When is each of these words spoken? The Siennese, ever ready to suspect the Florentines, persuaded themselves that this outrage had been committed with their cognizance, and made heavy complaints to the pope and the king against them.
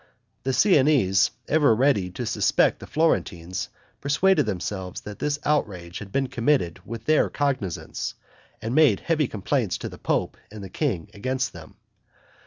The 0.41 0.51
Siennese, 0.51 1.29
ever 1.47 1.75
ready 1.75 2.09
to 2.09 2.25
suspect 2.25 2.79
the 2.79 2.87
Florentines, 2.87 3.69
persuaded 4.01 4.47
themselves 4.47 5.01
that 5.01 5.19
this 5.19 5.37
outrage 5.45 5.99
had 5.99 6.11
been 6.11 6.25
committed 6.25 6.79
with 6.83 7.05
their 7.05 7.29
cognizance, 7.29 8.15
and 8.63 8.73
made 8.73 9.01
heavy 9.01 9.27
complaints 9.27 9.77
to 9.77 9.89
the 9.89 9.99
pope 9.99 10.37
and 10.51 10.63
the 10.63 10.69
king 10.69 11.11
against 11.13 11.53
them. 11.53 11.75